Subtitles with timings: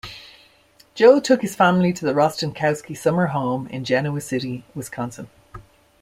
[0.95, 5.29] Joe took his family to the Rostenkowski summer home in Genoa City, Wisconsin.